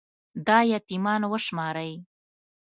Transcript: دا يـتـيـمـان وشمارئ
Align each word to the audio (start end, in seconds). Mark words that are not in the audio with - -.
دا 0.47 0.59
يـتـيـمـان 0.71 1.21
وشمارئ 1.31 1.93